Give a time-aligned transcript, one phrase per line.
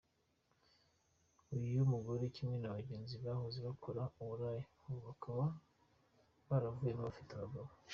[1.57, 5.45] Uyu mugore kimwe na bagenzi bahoze bakora uburaya ubu bakaba
[6.47, 7.69] baravuyemo bafite bagabo.